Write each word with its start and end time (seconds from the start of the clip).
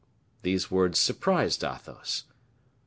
These 0.41 0.71
words 0.71 0.97
surprised 0.97 1.63
Athos. 1.63 2.23